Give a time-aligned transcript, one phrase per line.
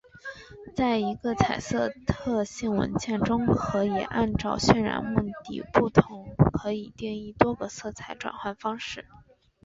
[0.75, 9.05] 在一个色彩特性文件中可以按照渲染目的的不同来可以定义多个色彩转换方式。